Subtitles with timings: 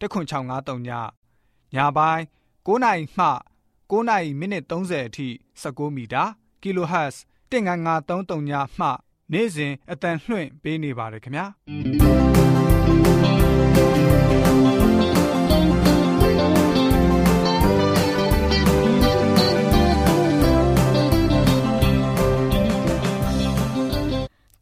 [0.00, 0.90] 10653ည
[1.74, 2.22] ညပိုင်း
[2.66, 3.26] 9နိုင်မှ
[3.90, 5.28] 9နိုင်မိနစ်30အထိ
[5.62, 6.24] 16မီတာ
[6.62, 7.16] kHz
[7.50, 8.86] 19533ညမှ
[9.32, 11.46] နေ့စဉ်အတန်လှွင့်ပေးနေပါတယ်ခင်ဗျာ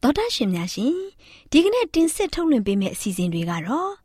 [0.01, 0.95] ဒေါက်တာရှင်များရှင်
[1.51, 4.04] ဒီကနေ့တင်ဆက်ထုတ်လွှင့်ပေးမယ့်အစီအစဉ်တွေကတော့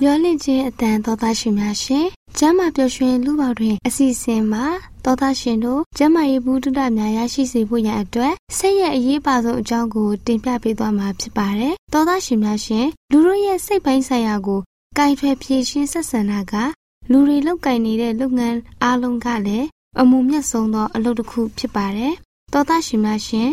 [0.00, 2.06] မျော်လင့်ခြင်းအတန်သောသားရှင်များရှင်
[2.38, 4.64] ကျမ်းမာပျော်ရွှင်လူပေါတွင်အစီအစဉ်မှာ
[5.04, 14.60] သောသားရှင်တို့ကျမ်းမာရေးဘူးတုဒများရရှိစေဖို့ရန်အတွက်စိတ်ရဲ့အရေးပါဆုံးအကြောင်းကိုတင်ပြပေးသွားမှာဖြစ်ပါတယ်သောသားရှင်များရှင်လူတို့ရဲ့စိတ်ပိုင်းဆိုင်ရာကို
[14.98, 16.54] ကင်ထွယ်ဖြည့်ရှင်းဆက်ဆံတာက
[17.10, 19.66] လူတွေလောက်ကင်နေတဲ့လုပ်ငန်းအားလုံးကလည်း
[20.00, 22.14] အမှုမြတ်ဆုံးသောအလုပ်တစ်ခုဖြစ်ပါတယ်
[22.52, 23.48] သောသားရှင်များရှင်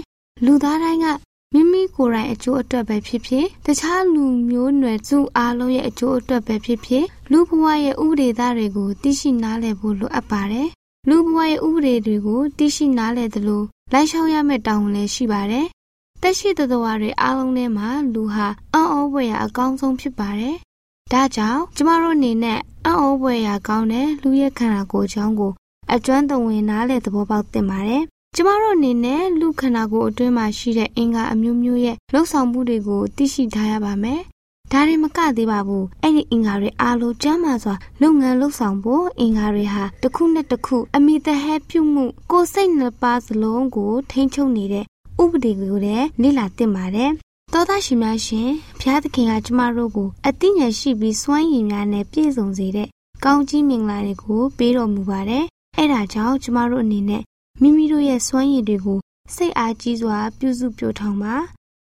[0.46, 1.08] လူသားတိုင်းက
[1.54, 10.68] မိမိကိုယ်တိုင်အကျိုးအတွက်ပဲဖြစ်ဖြစ်တခြားလူမျိုးနွယ်စုအားလုံးရဲ့အကျိုးအတွက်ပဲဖြစ်ဖြစ်လူဘဝရဲ့ဥပဒေသားတွေကိုသိရှိနားလည်ဖို့လိုအပ်ပါတယ်။
[11.10, 13.64] လူဘဝရဲ့ဥပဒေတွေကိုသိရှိနားလည်သလို
[13.94, 15.66] လိုက်လျှောက်ရမယ့်တာဝန်လည်းရှိပါတယ်။
[16.22, 20.56] တက်ရှိသတ္တဝါတွေအားလုံးထဲမှာလူဟာအံ့ဩဖွယ်ရာအကောင်းဆုံးဖြစ်ပါတယ်။
[21.12, 25.52] ဒါကြောင့်ကျမတို့အနေနဲ့အံ့ဩဖွယ်ရာကောင်းတဲ့လူရဲ့ခန္ဓာကိုယ်အကြောင်းကို
[25.94, 28.04] အကျွမ်းတဝင်နားလည်သဘောပေါက်သင့်ပါတယ်။
[28.38, 34.22] ကျမတို့အနေနဲ့လူခန္ဓာကိုယ်အတွင်းမှာရှိတဲ့အင်္ဂါအမျိုးမျိုးရဲ့လှုပ်ဆောင်မှုတွေကိုသိရှိထားရပါမယ်။
[34.72, 44.86] ဒါတွေမကသေးပါဘူး။အဲ့ဒီအင်္ဂါတွေအားလုံးကျမ်းမာစွာလုပ်ငန်းလှုပ်ဆောင်ဖို့အင်္ဂါတွေဟာတစ်ခုနဲ့တစ်ခုအမိတဟဲပြုမှုကိုယ်စိတ်နှစ်ပါးစလုံးကိုထိန်းချုပ်နေတဲ့
[45.24, 47.12] ဥပဒေကိုလည်းလေ့လာသင့်ပါတယ်။
[47.54, 52.88] သောသားရှင်များရှင်ဘုရားသခင်ကကျမတို့ကိုအသိဉာဏ်ရှိပြီးစွမ်းရည်များနဲ့ပြည့်စုံစေတဲ့
[53.26, 55.44] ကောင်းကြီးမင်္ဂလာတွေကိုပေးတော်မူပါတယ်။
[55.78, 57.24] အဲ့ဒါကြောင့်ကျမတို့အနေနဲ့
[57.62, 59.00] မိမိတို့ရဲ့စွမ်းရည်တွေကို
[59.36, 61.36] စိတ်အားကြီးစွာ ပြုစုပြောထောင်ပါ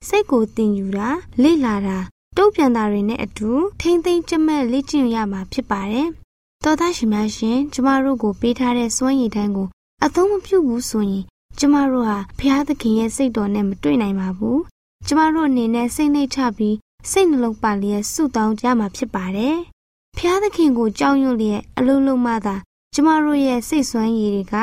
[0.08, 1.08] စိတ်ကိုတင်ယူတာ
[1.42, 1.98] လေ့လာတာ
[2.36, 6.08] တုံ့ပြန်တာတွေနဲ့အတူထိမ့်သိမ့်ကြက်မဲ့လေ့ကျင့်ရမှာဖြစ်ပါတယ်။
[6.64, 9.68] သောသားရှင်များရှင်ကျမတို့ကိုပေးထားတဲ့စွမ်းရည်တိုင်းကို
[10.04, 11.24] အသုံးမပြုဘူးဆိုရင်
[11.58, 14.58] ကျမတို့ဟာဘုရားသခင်ရဲ့စိတ်တော်နဲ့မတွေ့နိုင်ပါဘူး။
[15.06, 16.76] ကျမတို့အနေနဲ့စိတ်နှိတ်ချပြီး
[17.10, 19.56] စိတ်နှလုံးပါလျက်ဆုတောင်းကြမှာဖြစ်ပါတယ်။
[20.16, 22.56] ဘုရားသခင်ကိုကြောက်ရွံ့လျက်အလုံးလုံးမှသာ
[22.94, 24.54] ကျမတို့ရဲ့စိတ်ဆွမ်းရည်တွေက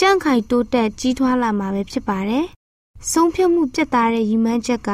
[0.00, 2.44] ကြန့်ခိုင်တိုးတက်ကြီးထွားလာမှာပဲဖြစ်ပါတယ်။
[3.10, 4.90] ဆုံးဖြတ်မှုပြတ်သားတဲ့ရည်မှန်းချက်က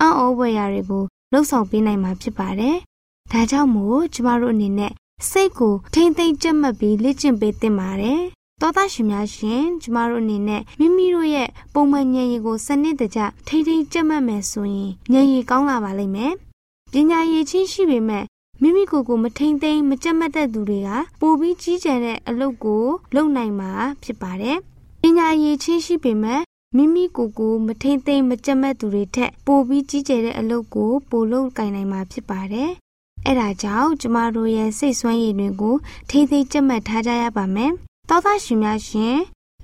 [0.00, 2.76] အံ့ဩဖွယ်ရာတွေကိုလှုပ်ဆောင်ပေးနိုင်မှာဖြစ်ပါတယ်။
[3.32, 4.92] ဒါကြောင့်မို့ကျမတို့အနေနဲ့
[5.30, 8.20] စိတ်ကိုထိမ့်သိမ့်ကြက်မှတ်ပြီးလေ့ကျင့်ပေးသင့်ပါတယ်။
[8.60, 16.32] သောသားရှင်များရှင်ကျမတို့အနေနဲ့မိမိတို့ရဲ့ပုံမှန်ဉာဏ်ရည်ကိုစနစ်တကျထိမ့်သိမ့်ကြက်မှတ်မယ်ဆိုရင်ဉာဏ်ရည်ကောင်းလာပါလိမ့်မယ်။
[16.92, 18.24] ပညာရည်ချင်းရှိပေမဲ့
[18.62, 20.90] မိမိကိုယ်ကိုမထိန်သိမ်းမကြက်မတ်တဲ့သူတွေက
[21.20, 22.84] ပိုပြီးကြီးကျယ်တဲ့အလုပ်ကို
[23.14, 23.70] လုပ်နိုင်မှာ
[24.02, 24.56] ဖြစ်ပါတယ်။
[25.02, 26.40] ပညာရည်ချင်းရှိပေမဲ့
[26.76, 32.70] မိမိကိုယ်ကိုမထိန်သိမ်းမကြက်မတ်သူတွေထက်ပိုပြီးကြီးကျယ်တဲ့အလုပ်ကိုပိုလုပ်ကင်နိုင်မှာဖြစ်ပါတယ်။
[33.26, 35.76] အဲဒါကြောင့်ကျမတို့ရဲ့စိတ်ဆွမ်းရည်တွေကို
[36.10, 37.72] ထိမ့်သိမ်းကြက်မတ်ထားကြရပါမယ်။
[38.08, 39.16] သောသားရှင်များရှင်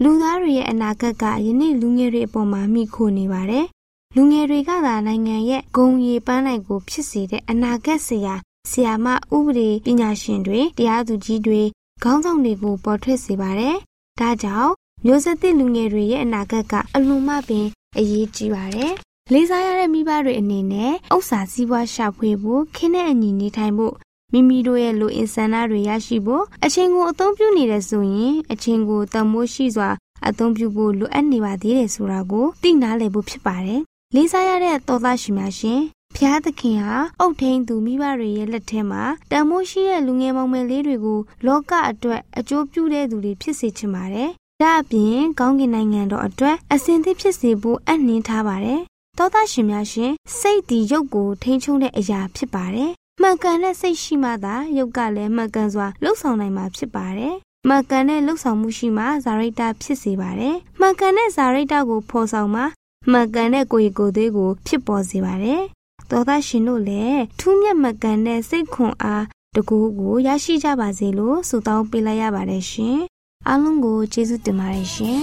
[0.03, 3.67] လူသားတွေရဲ့အနာဂတ်ကယနေ့လူငယ်တွေအပေါ်မှာမိခိုနေပါတယ်။
[4.17, 8.35] လူငယ်တွေကသာနိုင်ငံရဲ့ဂုံရီပန်းနိုင်ကိုဖြစ်စေတဲ့အနာဂတ်ဆရာ
[8.71, 11.63] ဆရာမဥပဒေပညာရှင်တွေတရားသူကြီးတွေ
[12.03, 13.77] ခေါင်းဆောင်တွေကိုပေါ်ထွက်စေပါတယ်။
[14.21, 14.73] ဒါကြောင့်
[15.07, 17.67] မျိုးဆက်သစ်လူငယ်တွေရဲ့အနာဂတ်ကအလွန်မှပင်
[17.99, 18.93] အရေးကြီးပါတယ်။
[19.33, 23.95] လေးစားရတဲ့မိဘတွေအနေနဲ့ဥစ္စာစည်းဝါးရှာဖွေဖို့ခင်းတဲ့အညီနေထိုင်ဖို့
[24.33, 29.91] မိမိတို့ရဲ့လူအင်ဆန္ဒတွေရရှိဖို့အချင်းကိုအသုံးပြုနေတယ်ဆိုရင်အချင်းကိုတန်မိုးရှိစွာ
[30.29, 33.81] အသုံးပြုဖို့လိုအပ်နေပါသေးတယ်ဆိုတာကိုသိနာလည်ဖို့ဖြစ်ပါတယ်။
[34.15, 35.81] လေးစားရတဲ့သောသားရှင်များရှင်
[36.17, 44.31] ဖျားသခင်ဟာအုတ်ထိန်သူမိဘတွေရဲ့လက်ထဲမှာတန်မိုးရှိတဲ့လူငယ်မောင်မယ်လေးတွေကိုလောကအတွက်အကျိုးပြုတဲ့သူတွေဖြစ်စေချင်ပါတယ်
[44.63, 48.81] ဒါအပြင်ကောင်းကင်နိုင်ငံတော်အတွက်အစဉ်သစ်ဖြစ်စေဖို့အနှင်းထားပါတယ်။
[49.19, 52.91] သောသားရှင်များရှင်စိတ်ဒီရုပ်ကိုထိန်းချုပ်တဲ့အရာဖြစ်ပါတယ်။
[53.21, 57.35] မှန်ကန်တဲ့စိတ်ရှိမှသာရုပ်ကလည်းမှန်ကန်စွာလှုပ်ဆောင်နိုင်မှာဖြစ်ပါတယ်။
[57.69, 62.63] မှန်ကန်တဲ့လှုပ်ဆောင်မှုရှိမှဇာရိတဖြစ်စေပါတယ်။မှန်ကန်တဲ့ဇာရိတကိုဖော်ဆောင်မှ
[63.11, 65.63] မှန်ကန်တဲ့ကိုယ်ရည်ကိုယ်သေးကိုဖြစ်ပေါ်စေပါတယ်။
[66.11, 69.25] သောသားရှင်တို့လည်းထူးမြတ်မှန်ကန်တဲ့စိတ်ခွန်အား
[69.55, 72.99] တကူကိုရရှိကြပါစေလို့ဆုတောင်းပေးလိုက်ရပါတယ်ရှင်။
[73.49, 75.21] အားလုံးကိုကျေးဇူးတင်ပါတယ်ရှင်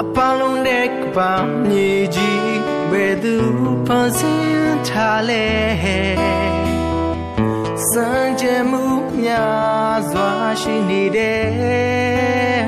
[0.02, 2.60] အပလုံးတဲ့ကပောင်မြေကြီး
[2.92, 3.36] ဘယ်သူ
[3.86, 5.48] ဖန်ဆင်းထားလဲ
[7.90, 8.10] စံ
[8.40, 8.84] ကြမှု
[9.22, 10.32] များစွာ
[10.62, 12.62] ရှိနေတယ်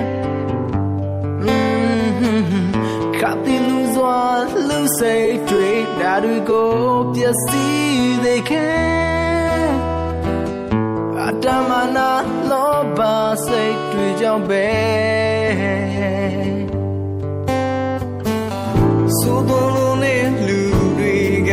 [3.20, 4.20] ခပ်တင်လူစွာ
[4.68, 5.70] လူစိတ်တွေ
[6.00, 6.72] ဓာတ်တွေကို
[7.14, 9.72] ပျက်စီး they can
[11.26, 12.12] အတမနာ
[12.50, 13.00] လောဘ
[13.46, 14.68] စိတ်တွေကြောင့်ပဲ
[19.22, 20.62] ဆိုတော်လုံးနဲ့လူ
[20.98, 21.18] တွေ
[21.50, 21.52] က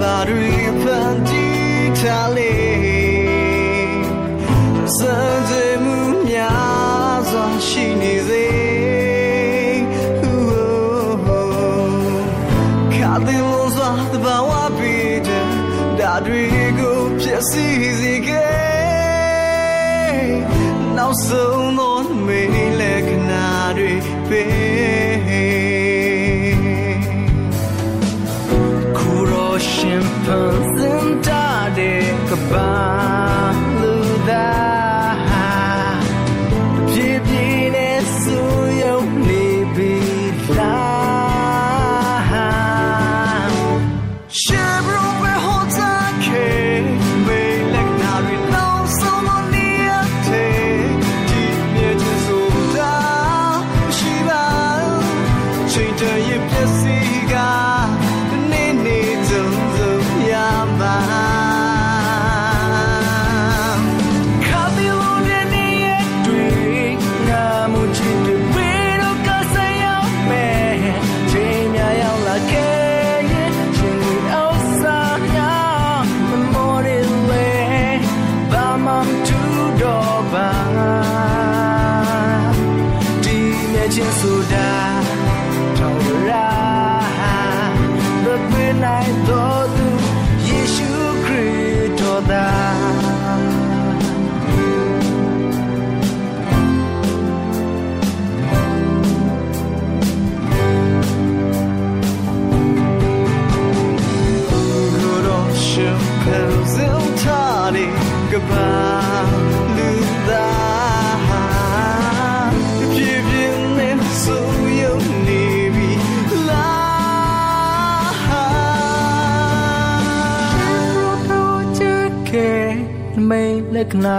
[0.00, 0.50] ဘာတွေ
[0.82, 2.54] ဖန်တီးထားလဲ
[4.96, 5.16] စံ
[5.48, 5.96] ကြမှု
[6.28, 8.46] များစွာရှိနေစေ
[12.94, 15.44] ခါတဲ့လုံးစွာတဘာဝပြီးတဲ့
[15.98, 16.44] ဒါတွေ
[16.78, 17.66] ကိုဖြစ်စီ
[18.00, 18.60] စေခဲ့
[20.96, 23.94] နောက်ဆုံးသောမေးလက္ခဏာတွေ
[24.28, 24.99] ပဲ
[30.30, 31.44] ဖန်စင်တာ
[31.78, 32.99] တဲ့ကဘာ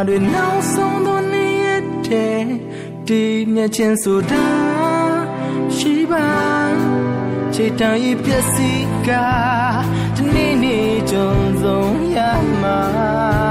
[0.04, 2.46] lệch nào để nào sống đó ni thế
[3.08, 5.26] đi nhà trên số đá
[5.70, 6.78] chỉ bàn
[7.56, 9.10] ခြေတံဤပျက်စီးက
[10.16, 12.18] ဒီနေ့နေ့ကြုံဆုံးရ
[12.62, 13.51] မှာ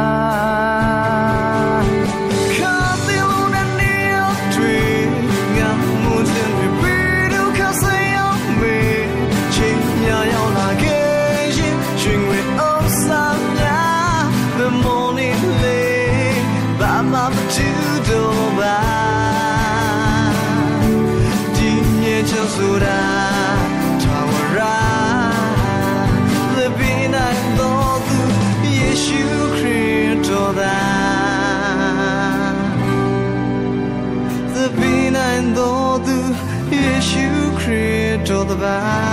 [38.63, 39.10] စ်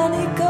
[0.00, 0.49] Danica.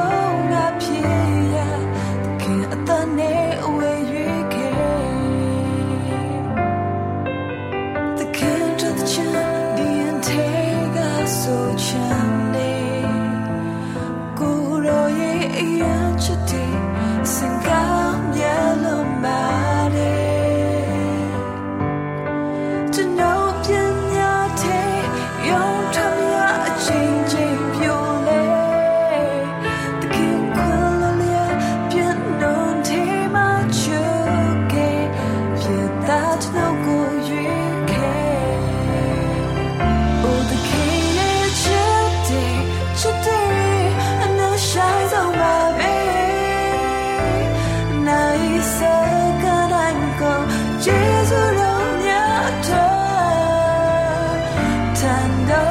[55.00, 55.71] Tanda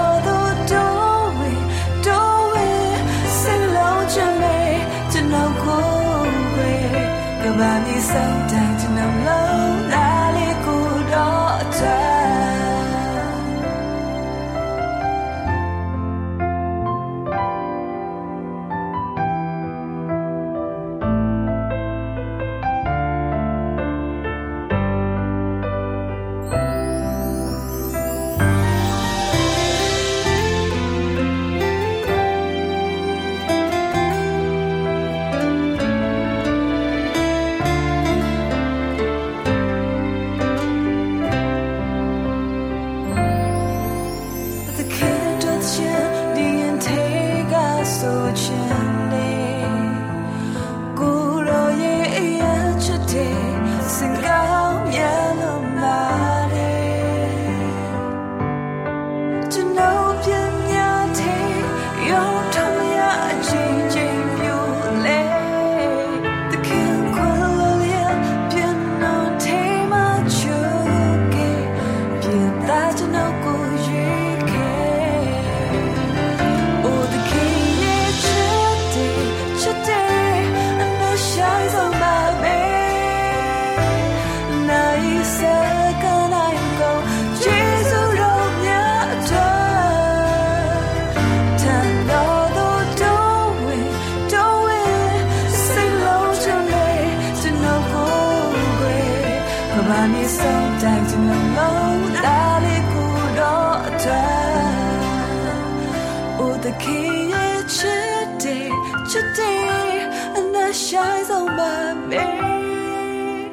[107.00, 108.70] Oh, the key is today,
[109.10, 113.51] today, and the shines on my bed.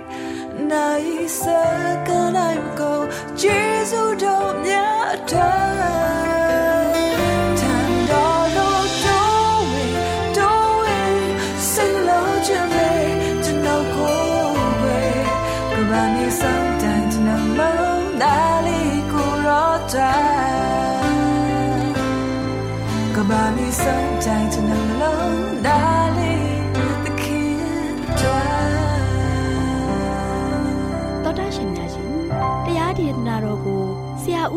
[0.60, 5.26] Nice second I'm go, Jesus don't yet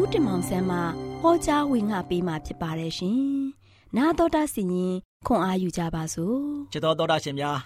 [0.10, 0.78] ဦးတင်မောင်ဆန်းမှ
[1.22, 3.22] ဟောကြားဝင်ငါပေးมาဖြစ်ပါတယ်ရှင်။
[3.96, 4.96] နာတော်တာစီရင်
[5.28, 6.38] ခွန်အားယူကြပါစို့။
[6.72, 7.58] ချစ်တော်တော်တာရှင်များ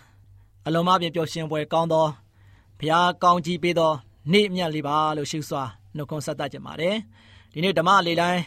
[0.68, 2.08] အလုံးမပြည့်ပျော်ရှင်ပွဲကောင်းသော
[2.80, 3.94] ဘုရားကောင်းကြီးပေးသော
[4.32, 5.64] နေ့အမြတ်လေးပါလို့ရှိစွာ
[5.96, 6.96] နှုတ်ခွန်းဆက်တတ်ကြပါတယ်
[7.54, 8.42] ဒီနေ့ဓမ္မလေးတိုင်း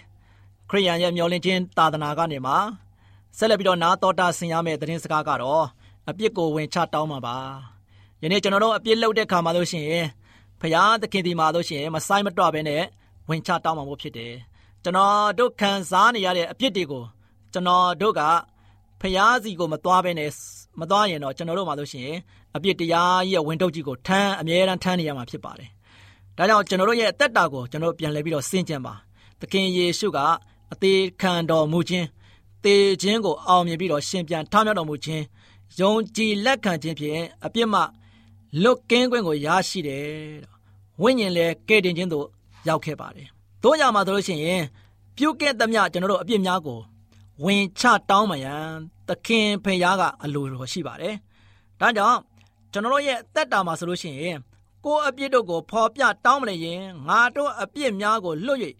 [0.70, 2.56] ခရိယန်ရဲ့မျောလင့်ခြင်းသာသနာကနေမှာ
[3.38, 5.64] ဆက်လက်ပြီးတော့နာတော်တာဆင်ရမယ့်သတင်းစကားကတော့
[6.08, 7.36] အပြစ်ကိုဝင်ချတောင်းမှာပါ
[8.22, 10.06] ယနေ့ကျွန်တော်တို့အပြစ်လုပ်တဲ့ခါမှာလို့ရှိရင်
[10.60, 12.82] ဘုရားသခင်ဒီမှာလို့ရှိရင်မဆိုင်မတော့ဘဲနဲ့
[13.28, 14.34] ဝင်ချတောင်းမှာမို့ဖြစ်တယ်
[14.82, 17.04] ကျွန်တော်တို့ခံစားနေရတဲ့အပြစ်တွေကို
[17.52, 18.20] ကျွန်တော်တို့က
[19.00, 20.30] ဖျားစီကိုမသွားဘဲနဲ့
[20.80, 22.18] မသွားရင်တော့ကျွန်တော်တို့မှလို့ရှိရင်
[22.56, 25.68] အပြစ်တရားရဲ့ဝင်တုပ်ကြီးကိုထမ်းအမြဲတမ်းထမ်းနေရမှာဖြစ်ပါတယ်။
[26.36, 28.94] ဒါကြောင့်ကျွန်တော်တို့ရဲ့အသက်တာကိုကျွန်တော်တို့ပြန်လဲပြီးတော့စင်ကြံပါ။
[29.40, 30.18] သခင်ယေရှုက
[30.72, 32.06] အသေးခံတော်မူခြင်း
[32.64, 35.24] တေခြင်းကိုအောင်မြင်ပြီးတော့ရှင်ပြန်ထမြောက်တော်မူခြင်း
[35.80, 37.80] ယုံကြည်လက်ခံခြင်းဖြင့်အပြစ်မှ
[38.62, 40.06] လွတ်ကင်းခွင့်ကိုရရှိတယ်။
[41.02, 42.26] ဝိညာဉ်လည်းကယ်တင်ခြင်းသို့
[42.68, 43.28] ရောက်ခဲ့ပါတယ်။
[43.62, 44.62] တို့ကြောင့်မှဆိုလို့ရှိရင်
[45.16, 46.78] ပြုတ်ကဲ့သမျှကျွန်တော်တို့အပြစ်များကို
[47.44, 48.64] ဝင်ချတောင်းမှရန်
[49.08, 51.14] သခင်ဖခင်ကအလိုတော်ရှိပါတယ်။
[51.80, 52.18] ဒါကြောင့်
[52.72, 54.36] ကျွန်တော်တို့ရဲ့အသက်တာမှာဆိုလို့ရှိရင်
[54.84, 58.60] ကိုယ်အပြစ်တို့ကိုဖော်ပြတောင်းမလဲရင်ငါတို့အပြစ်များကိုလွတ်၍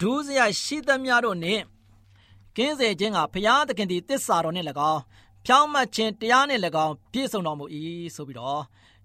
[0.00, 1.62] ဒုစရိုက်ရှိသမျှတို့နှင့်
[2.56, 5.00] ကင်းစေခြင်းကဖခင်သခင်သည်တစ္ဆာတော်နှင့်၎င်း
[5.46, 7.64] ဖြောင်းမှတ်ခြင်းတရားနှင့်၎င်းပြည့်စုံတော်မူ၏
[8.14, 8.62] ဆိုပြီးတော့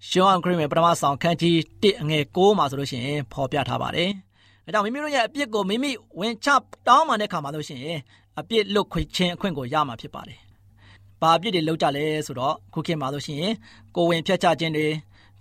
[0.07, 4.11] ရှောင်းခရစ်ရဲ့ပထမဆောင်ခန်းကြီး1အငယ်6မှာဆိုလို့ရှိရင်ဖော်ပြထားပါတယ်။
[4.67, 6.47] အဲကြောင့်မိမိတို့ရဲ့အပြစ်ကိုမိမိဝင်ချ
[6.87, 7.99] တောင်းမှတဲ့ခါမှာလို့ရှိရင်
[8.39, 10.39] အပြစ်လွတ်ခွင့်ခြင်းအခွင့်ကိုရမှာဖြစ်ပါတယ်။
[11.21, 13.53] ဘာအပြစ်တွေလောက်ကြလဲဆိုတော့ခုခေတ်မှာလို့ရှိရင်
[13.95, 14.87] ကိုဝင်ဖျက်ချခြင်းတွေ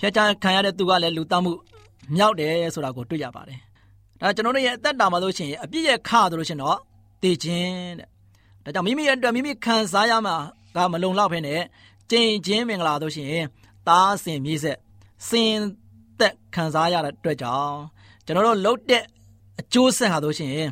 [0.00, 1.52] ဖျက်ချခံရတဲ့သူကလည်းလူတမှု
[2.14, 3.58] မြောက်တယ်ဆိုတာကိုတွေ့ရပါတယ်။
[4.20, 6.78] ဒါကျွန်တော်တို့ရဲ့အသက်တာမှာလို့ရှိရင်အပြစ်ရဲ့ခါဆိုလို့ရှိရင်တော့
[7.22, 8.08] တည်ခြင်းတဲ့။
[8.64, 10.34] ဒါကြောင့်မိမိရဲ့အတွက်မိမိခံစားရမှာ
[10.76, 11.54] ကမလုံလောက်ဖ ೇನೆ
[12.10, 13.44] ကျင့်ခြင်းမင်္ဂလာတို့ရှိရင်
[13.88, 14.78] သားစင်မြေးဆက်
[15.28, 15.54] စင်
[16.18, 17.76] သက်ခံစားရတဲ့အတွက်ကြောင့်
[18.24, 19.04] ကျွန်တော်တို့လှုပ်တဲ့
[19.60, 20.68] အကျိုးဆက်ဟာတို့ရှိရင်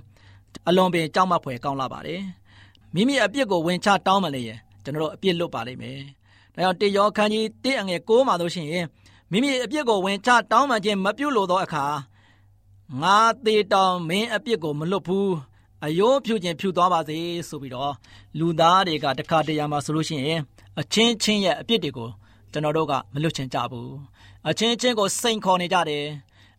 [0.69, 2.23] အလွန်ပင်ကြောက်မက်ဖွယ်ကောင်းလာပါတယ်
[2.95, 6.01] မိမိအပြစ်ကိုဝင်ချတောင်းမလဲရင်ကျွန်တော်တို့အပြစ်လွတ်ပါလိမ့်မယ်
[6.55, 8.87] ဒါကြောင့်တေယောခန်းကြီး1အငယ်6မှာတို့ရှိရင်
[9.31, 11.85] မိမိအပြစ်ကိုဝင်ချတောင်းပန်ခြင်းမပြုလို့သောအခါ
[13.03, 15.35] ငါသေးတောင်မင်းအပြစ်ကိုမလွတ်ဘူး
[15.85, 17.93] အယိုးဖြူခြင်းဖြူသွားပါစေဆိုပြီးတော့
[18.39, 20.41] လူသားတွေကတခါတရံမှာဆိုလို့ရှိရင်
[20.81, 22.09] အချင်းချင်းရဲ့အပြစ်တွေကို
[22.53, 23.93] ကျွန်တော်တို့ကမလွတ်ချင်ကြဘူး
[24.49, 26.05] အချင်းချင်းကိုစိန်ခေါ်နေကြတယ်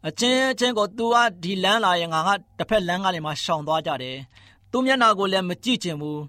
[0.08, 4.18] အချင်းချင်းကိုသူကဒီလမ်းလာရင်ငါကတစ်ဖက်လမ်းကနေမှရှောင်သွားကြတယ်
[4.72, 6.22] သူမျက်နှာကိုလည်းမကြည့်ချင်ဘူး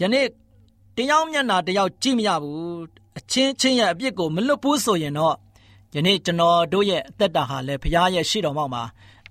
[0.00, 0.26] ယနေ့
[0.96, 2.62] တယောက်မျက်နှာတယောက်ကြည့်မရဘူး
[3.18, 5.34] အချင်းချင်းရဲ့အပြစ်ကိုမလွတ်ဘူးဆိုရင်တော့
[5.94, 8.82] ယနေ့ကျွန်တော်တို့ရဲ့အသက်တာဟာလည်းဘုရားရဲ့ရှေ့တော်မှာ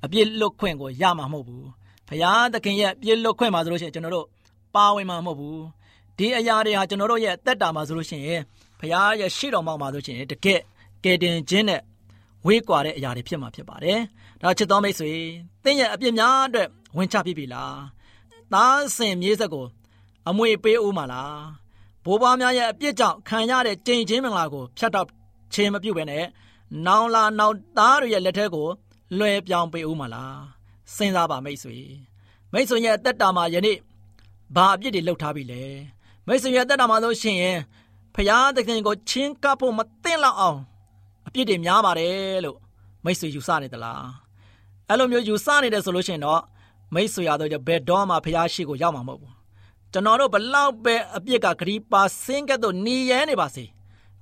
[0.03, 1.65] အပြစ်လွတ်ခွင့်ကိုရမှာမဟုတ်ဘူး
[2.08, 4.28] ဘုရားသခင်ရဲ့ပြစ်လွတ်ခွင့်မှာဆိုလို့ရှိရင်ကျွန်တော်တို့
[4.76, 5.62] ပါဝင်မှာမဟုတ်ဘူး
[6.17, 8.41] ဒီအရာတွေဟာကျွန်တော်တို့ရဲ့အသက်တာမှာဆိုလို့ရှိရင်
[8.80, 10.62] ဘုရားရဲ့ရှေ့တော်မှာဆိုရှင်တကယ်
[11.04, 11.82] ကယ်တင်ခြင်းနဲ့
[12.48, 14.00] ဝေးကွာတဲ့အရာတွေဖြစ်မှာဖြစ်ပါတယ်
[14.42, 15.12] ဒါချစ်တော်မိတ်ဆွေ
[15.64, 17.78] သင်ရဲ့အပြစ်များအတွက်ဝင်ချပြပြီလား
[18.54, 19.66] သားစင်မြေးဆက်ကို
[20.30, 21.40] အမွေပေးဦးမှာလား
[22.04, 25.08] ဘိုးဘွားများရဲ့အပြစ်ကြောင့်ခံရတဲ့ကြိမ်ချင်းမင်္ဂလာကိုဖျက်တော့
[25.54, 26.26] ခြင်းမပြုတ်ပဲနဲ့
[26.86, 28.68] နောင်လာနောင်သားတွေရဲ့လက်ထက်ကို
[29.18, 30.40] လွှဲပြောင်းပေးဦးမှာလား
[30.96, 31.78] စဉ်းစားပါမိတ်ဆွေ
[32.54, 33.78] မိတ်ဆွေရဲ့အသက်တာမှာယနေ့
[34.56, 35.64] ဘာအပြစ်တွေလှုပ်ထားပြီလဲ
[36.28, 37.58] မိတ်ဆွေရဲ့အသက်တာမှာဆိုရှင်ရင်
[38.16, 40.77] ဖရာသခင်ကိုချင်းကပ်ဖို့မသိလောက်အောင်အ
[41.38, 42.58] ပြစ်တွေများပါတယ်လို့
[43.04, 44.06] မိတ်ဆွေယူဆနေသလား
[44.89, 46.41] အဲ့လိုမျိုးယူဆနေတယ်ဆိုလို့ရှိရင်တော့
[46.93, 49.34] မိတ်ဆွေရတော့ဘယ်တော့မှဖရာရှိကိုရောက်မှာမဟုတ်ဘူး
[49.91, 53.65] ကျွန်တော်တို့ဘလောက်ပဲအပြစ်ကဂရီပါစင်းကဲ့သို့หนีရဲနေပါစေ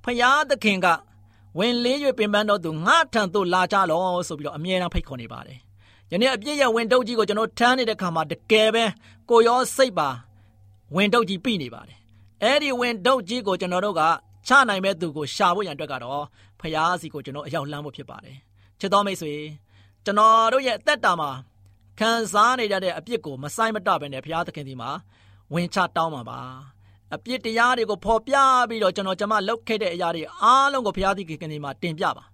[0.04, 0.86] ဖရာသခင်က
[1.58, 5.58] ဝင်လေး၍ပင်ပန်းတော်သူငါထံသို့လာကြလောဆိုပြီးတော့အမြဲတမ်းဖိတ်ခေါ်နေပါတယ်
[6.10, 8.84] ယနေ့အပြစ်ရဲ့ဝင်တုပ်ကြီးကိုကျွန်တော်ထမ်းနေတဲ့ခါမှာတကယ်ပဲ
[9.30, 10.08] ကိုရောစိတ်ပါ
[10.96, 11.98] ဝင်တုပ်ကြီးပြနေပါတယ်
[12.42, 14.02] အဲ့ဒီဝင်တုပ်ကြီးကိုကျွန်တော်တို့က
[14.48, 16.22] ချနိုင်မဲ့သူကိုရှာဖို့ရန်အတွက်ကတော့
[16.60, 18.36] ဖျားစီကိုကျွန်တော်အရောက်လှမ်းဖို့ဖြစ်ပါတယ်
[18.80, 19.34] ချစ်တော်မိတ်ဆွေ
[20.04, 21.30] ကျွန်တော်တို့ရဲ့အသက်တာမှာ
[22.00, 24.90] ခံစားနေကြတဲ့အပြစ်ကိုမဆိုင်မတပဲနဲ့ဘုရားသခင်ဒီမှာ
[25.54, 26.40] ဝင်ချတောင်းပါပါ
[27.14, 28.34] အပြစ်တရားတွေကိုဖော်ပြ
[28.68, 32.24] ပြီးတော့ကျွန်တော်ကျမလောက်ခဲ့တဲ့အရာတွေအားလုံးကိုဘုရားသခင်ဒီမှာတင်ပြပါ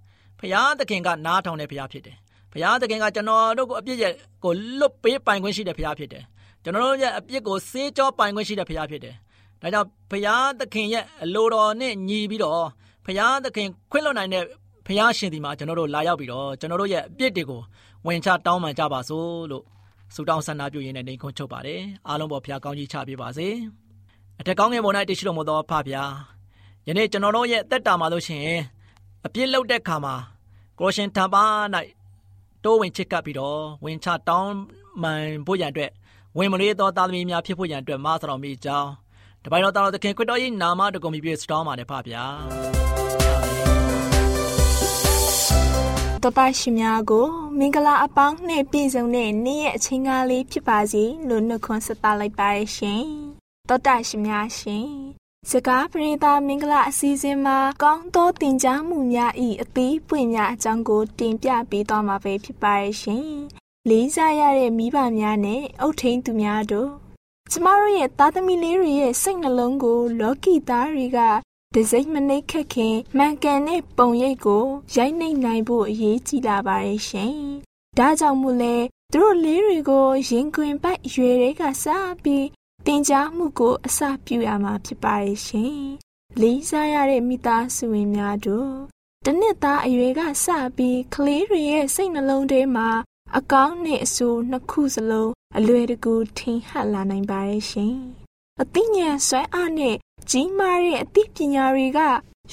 [0.41, 2.17] ဘုရားသခင်ကနားထောင်တဲ့ဘုရားဖြစ်တယ်
[2.53, 4.13] ဘုရားသခင်ကကျွန်တော်တို့ကိုအပြစ်ရဲ့
[4.45, 6.25] ကိုလွတ်ပေးပိုင်ခွင့်ရှိတဲ့ဘုရားဖြစ်တယ်
[6.63, 9.17] ကျွန်တော်တို့ရဲ့အပြစ်ကိုစေးကြောပိုင်ခွင့်ရှိတဲ့ဘုရားဖြစ်တယ်
[9.63, 12.65] ဒါကြောင့်ဘုရားသခင်ရဲ့အလိုတော်နဲ့ညီပြီးတော့
[13.07, 14.45] ဘုရားသခင်ခွင့်လွှတ်နိုင်တဲ့
[14.87, 17.61] ဘုရားရှင်ဒီမှာကျွန်တော်တို့လာရောက်ပြီးတော့ကျွန်တော်တို့ရဲ့အပြစ်တွေကို
[18.07, 19.65] ဝင်ချတောင်းပန်ကြပါစို့လို့
[20.15, 23.49] ဆုတောင်းဆန္ဒပြုရင်းနဲ့နေခွန်းချုပ်ပါတယ်အားလုံးပေါ်ဘုရားကောင်းကြီးချပေးပါစေ
[24.41, 26.05] အထက်ကောင်းငယ်ပေါ်၌တရှိတော်မူသောဖဗျာ
[26.87, 28.47] ယနေ့ကျွန်တော်တို့ရဲ့တက်တာမှာလို့ရှင်
[29.27, 30.15] အပြစ်လုပ်တဲ့ခါမှာ
[30.79, 31.45] ကိုရှင်တံပါ၌
[32.65, 34.53] တိုးဝင်ချစ်ကပ်ပြီးတော့ဝင်ချတောင်း
[35.03, 35.91] မှန်ဖို့ရန်အတွက်
[36.39, 38.91] ဝင်မလေးသောသားသမီးများဖြစ်ဖို့ရန်အတွက်မဆတော်မိကြောင်း
[39.45, 42.25] တပိုင်တော်တော်သခင်ခရစ်တော်၏နာမတော်ကိုမြည်ပြီးစတောင်းပါတယ်ဖဗျာ
[46.23, 47.27] တော်တရှင်များကို
[47.59, 53.05] မင်္ဂလာအပေါင်းနဲ့ပြည့်စုံတဲ့နေ့ရဲ့အချိန်ကားလေးဖြစ်ပါစေလို့နှုတ်ခွန်းဆက်သလိုက်ပါရရှင်
[53.69, 54.89] တော်တရှင်များရှင်
[55.51, 63.27] စကားပရိသတ်မင်္ဂလာအစီအစဉ်မှာကောင်းသောတင် जा မှုများဤအသေးပွင့်များအကြောင်းကိုတင်ပြပေးသွားမှာပဲဖြစ်ပါရဲ့ရှင်။
[63.89, 67.02] လေးစားရတဲ့မိဘများနဲ့အုတ်ထင်းသူများတို့
[67.55, 71.19] ကျမတို့ရဲ့သားသမီးလေးတွေရဲ့စိတ်နှလုံးကို လောကီသားတွေက
[71.75, 74.65] ဒစိမ့်မနှိတ်ခက်ခင်မှန်ကန်တဲ့ပုံရိပ်ကို
[74.97, 77.35] ရိုက်နှိပ်နိုင်ဖို့အရေးကြီးလာပါရဲ့ရှင်။
[77.99, 78.77] ဒါကြောင့်မို့လဲ
[79.13, 81.87] သူတို့လေးတွေကိုရင်ခွင်ပိုက်ရွယ်တွေကစ
[82.23, 82.47] ပြီး
[82.87, 85.77] တင် जा မှုကိုအစပြုရမှာဖြစ်ပါရဲ့ရှင်။
[86.41, 88.73] လေးစားရတဲ့မိသားစုဝင်များတို့
[89.27, 92.89] တနစ်သားအရွယ်ကစပြီးကလေးတွေရဲ့စိတ်နှလုံးထဲမှာ
[93.39, 97.95] အကောင်းနဲ့အဆိုးနှစ်ခုစလုံး အလွယ်တကူထင်ဟပ်လာနိုင်ပါရဲ့ရှင်။
[98.61, 99.97] အသိဉာဏ်ဆွဲအားနဲ့
[100.31, 102.01] ကြီးမားတဲ့အသိပညာတွေက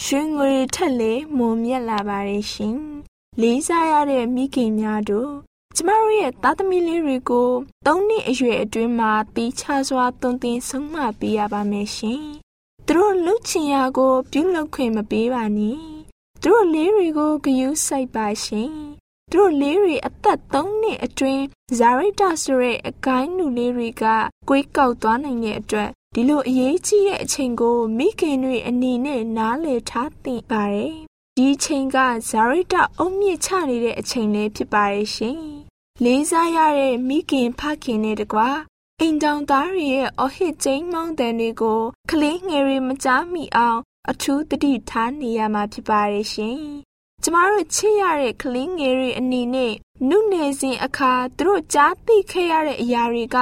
[0.03, 2.77] ရွှေငွေထက်လေမွန်မြတ်လာပါရဲ့ရှင်။
[3.41, 5.31] လေးစားရတဲ့မိခင်များတို့
[5.75, 7.49] ကျမတို့ရဲ့သားသမီးလေးတွေကို
[7.85, 12.21] ၃နှစ်အရွယ်အတွင်းမှာတီးခြားစွာသွန်သင်ဆုံးမပေးရပါမယ်ရှင်။
[12.87, 15.79] သူတို့လှုပ်ချင်ရာကိုပြုလုပ်ခွင့်မပေးပါနဲ့။
[16.41, 18.73] သူတို့လေးတွေကိုဂယုစိုက်ပါရှင်။
[19.31, 21.43] သူတို့လေးတွေအသက်၃နှစ်အတွင်း
[21.77, 24.03] ဇာရိတဆိုတဲ့အကိုင်းနူလေးတွေက
[24.49, 30.93] ကွေးကောက်သွားနိုင်တဲ့အတွက်ဒီလိုအရေးကြီးတဲ့အချိန်ကိုမိခင်တွေအနေနဲ့နားလည်ထားသင့်ပါတယ်။
[31.37, 31.97] ဒီအချိန်က
[32.29, 35.39] ဇာရိတအုံမြင့်ချနေတဲ့အချိန်လေးဖြစ်ပါရဲ့ရှင်။
[36.03, 38.49] လေးစားရတဲ့မိခင်ဖခင်နဲ့တကွာ
[38.99, 46.59] အိမ်တောင်သားတွေရဲ့အဟစ်ကျိန်းမောင်းတဲ့တွေကိုကလေးငယ်တွေမကြားမိအောင် အထူးတတိထားနေရမှာဖြစ်ပါရဲ့ရှင်။
[47.23, 49.73] ကျမတို့ချစ်ရတဲ့ကလေးငယ်တွေအနေနဲ့
[50.09, 53.37] နုနယ်စဉ်အခါသူတို့ကြားသိခဲ့ရတဲ့အရာတွေက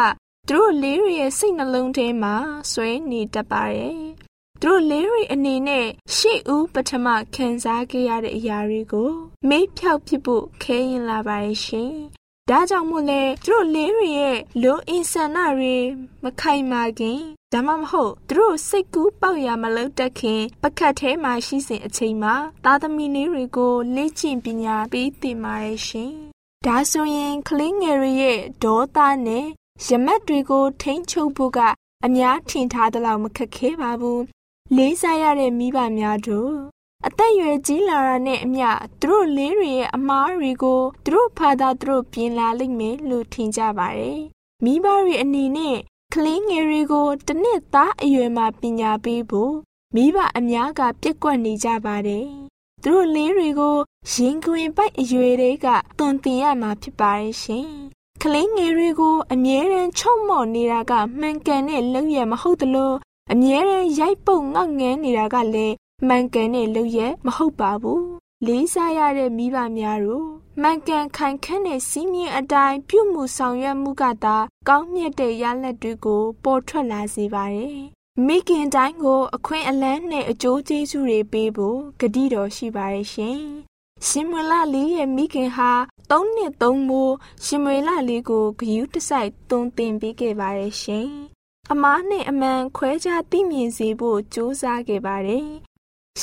[0.48, 2.36] သူတို့လေးတွေရဲ့စိတ်နှလုံးထဲမှာ
[2.72, 4.02] ဆွဲနေတတ်ပါတယ်။
[4.62, 9.12] သူတို့လေးတွေအနေနဲ့ရှေ့ဦးပထမခံစားခဲ့ရတဲ့အရာတွေကို
[9.50, 11.94] မေ့ဖြောက်ဖြစ်ဖို့ခဲရင်လာပါရဲ့ရှင်
[12.52, 15.78] ဒါကြောင့်မို့လဲသူတို့လေးတွေရဲ့လိုအင်ဆန္ဒတွေ
[16.24, 17.20] မခိုင်မာခင်
[17.54, 26.14] ဒါမှမဟုတ်သူတို့စိတ်ကူးပေါက်ရမလို့တက်ခင်ပကတ်ထဲမှာရှိစဉ်အချိန်မှာသားသမီးလေးတွေကိုလေ့ကျင့်ပညာပေးသင်ပါတယ်ရှင်။
[26.66, 29.46] ဒါဆိုရင်ကလေးငယ်တွေရဲ့ဒေါသနဲ့
[29.88, 31.60] ရမတ်တွေကိုထိန်းချုပ်ဖို့က
[32.06, 34.20] အများထင်ထားသလောက်မခက်ခဲပါဘူး။
[34.76, 36.54] လေးစားရတဲ့မိဘများတို့
[37.06, 38.70] အသက်အရွယ်ကြီးလာတာနဲ့အမျှ
[39.02, 44.20] သူတို့လေးတွေရဲ့အမားတွေကိုသူတို့ဖာသာသူတို့ပြင်လာလိမ့်မယ်လို့ထင်ကြပါတယ်။
[44.64, 45.78] မိဘတွေအနေနဲ့
[46.14, 49.54] ကလေးငယ်တွေကိုတစ်နှစ်သားအရွယ်မှာပညာပေးဖို့
[49.96, 52.26] မိဘအများကပြက်ကွက်နေကြပါတယ်။
[52.84, 53.78] သူတို့လေးတွေကို
[54.12, 57.68] ရင်ခွင်ပိုက်အရွယ်တွေကတွန်တင်ရမှာဖြစ်ပါတယ်ရှင်။
[58.22, 62.94] ကလေးငယ်တွေကိုအမြဲတမ်းချုံမော့နေတာကမှန်ကန်တဲ့လုပ်ရမဟုတ်သလို
[63.32, 68.06] အမြဲတမ်းရိုက်ပုတ်ငေါငန်းနေတာကလည်း မှန်ကန်တဲ့လုပ်ရမဟုတ်ပါဘူး
[68.48, 70.28] လေးစားရတဲ့မိဘများတို့
[70.62, 77.80] မှန်ကန်ခိုင်ခန့်တဲ့စီးမြင်အတိုင်းပြုမှုဆောင်ရွက်မှုကသာကောင်းမြတ်တဲ့ရလဒ်တွေကိုပေါ်ထွက်လာစေပါတယ်
[78.28, 83.40] မိခင်တိုင်းကိုအခွင့်အလန်းနဲ့အကျိုးကျေးဇူးတွေပေးဖို့ဂတိတော်ရှိပါတယ်ရှင်
[84.08, 85.72] ရှင်မလာလေးရဲ့မိခင်ဟာ
[86.12, 91.08] သုံးနှစ်သုံးမိုးရှင်မလာလေးကိုဂယူးတစိုက်သွန်သင်ပေးခဲ့ပါတယ်ရှင်
[91.72, 95.48] အမားနဲ့အမှန်ခွဲခြားသိမြင်စေဖို့ကြိုးစားခဲ့ပါတယ်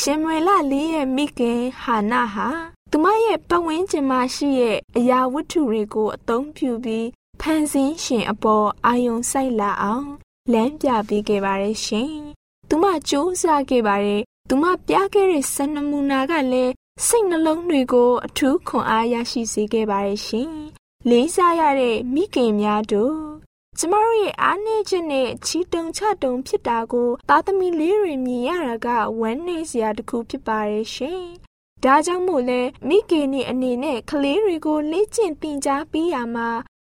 [0.00, 2.48] ရှင်မွေလလေးရဲ့မိခင်ဟာနာဟာ
[2.90, 7.06] သူမရဲ့ပတ်ဝန်းကျင်မှာရှိရဲ့အရာဝတ္ထုတွေကိုအသုံးပြုပြီး
[7.40, 10.08] ဖန်ဆင်းရှင်အပေါ်အာယုံစိုက်လာအောင်
[10.52, 12.10] လမ်းပြပေးခဲ့ပါတယ်ရှင်။
[12.68, 16.72] သူမစူးစမ်းခဲ့ပါတယ်။သူမပြခဲ့တဲ့စနမူနာကလည်း
[17.06, 20.50] စိတ်နှလုံးတွေကိုအထူးခွန်အားရရှိစေခဲ့ပါတယ်ရှင်။
[21.08, 23.33] လေးစားရတဲ့မိခင်များတို့
[23.78, 28.88] ကျမတို့ရဲ့အားနည်းချက်နဲ့ချီတုံချတုံဖြစ်တာကို သားသမီးလေးတွေမြင်ရတာက
[29.20, 31.22] ဝမ်းနည်းစရာတစ်ခုဖြစ်ပါရဲ့ရှင်။
[31.84, 36.48] ဒါကြောင့်မို့လဲမိခင်နေအနေနဲ့ကလေးတွေကိုလေ့ကျင့်သင်ကြားပေးရမှာ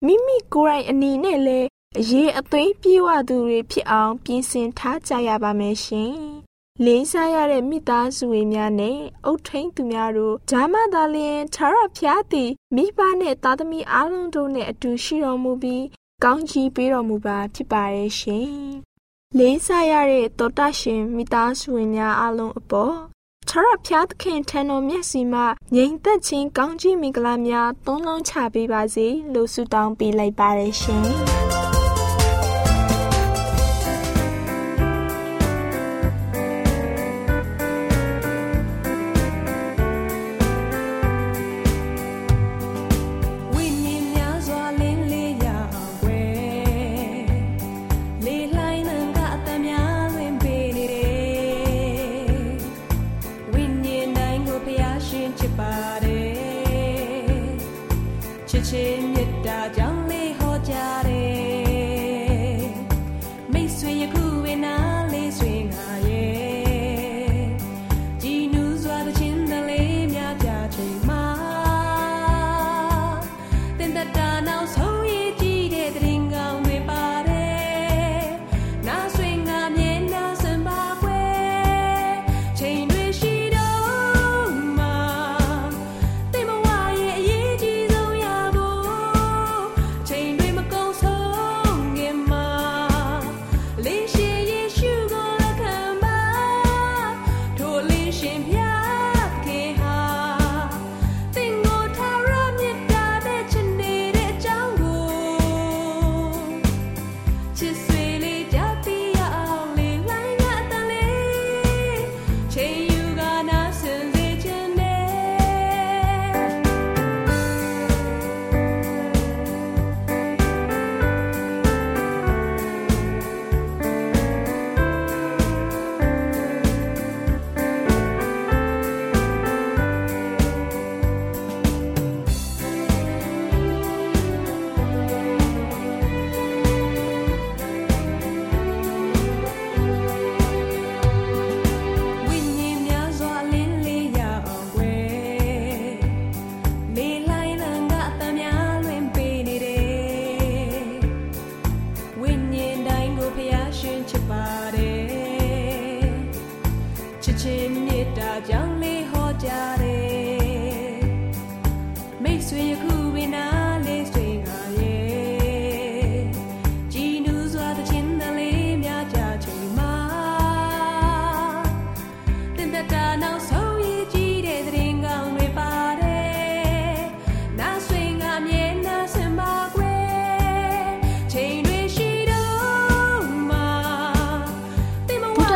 [0.05, 1.67] မိမိကိုယ်တိုင်အနေနဲ့လည်း
[1.99, 6.13] အရေးအသွေးပြေဝသူတွေဖြစ်အောင်ပြင်ဆင်ထားကြရပါမယ်ရှင်။
[6.85, 15.83] လေးစားရတဲ့မိသားစုဝင်များနဲ့အုတ်ထိန်သူများတို့ဓမ္မသာလျင်ခြားရဖျားသည်မိဘနဲ့သားသမီးအားလုံးတို့နဲ့အတူရှိတော်မူပြီး
[16.23, 18.49] ကောင်းချီးပေးတော်မူပါဖြစ်ပါရဲ့ရှင်။
[19.37, 22.95] လေးစားရတဲ့တောတရှင်မိသားစုဝင်များအားလုံးအပေါ်
[23.49, 25.41] ခြားရဖျားသခင်ထံတော်မျက်စီမှ
[25.75, 31.05] ငြိမ်သက်ခြင်းကောင်းချီးမင်္ဂလာများသုံးလုံးချပေးပါစေလို့ဆုတောင်းပေးလိုက်ပါရရှင်။